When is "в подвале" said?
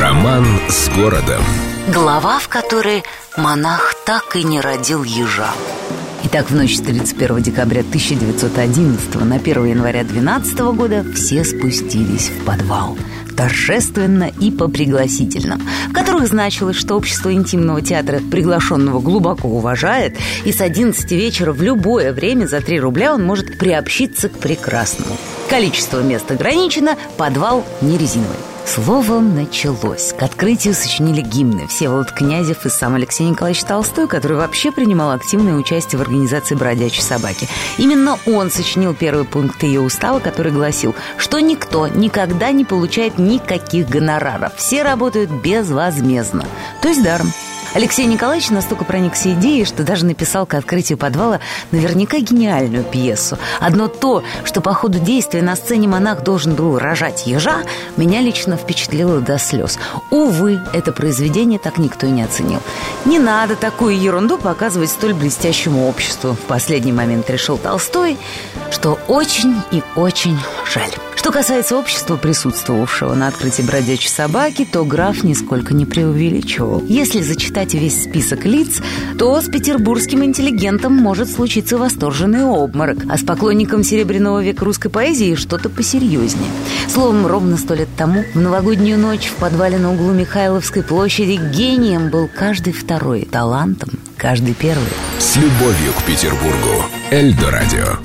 89.28-89.78